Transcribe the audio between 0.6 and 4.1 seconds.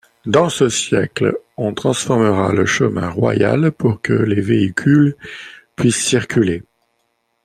siècle, on transformera le chemin royal pour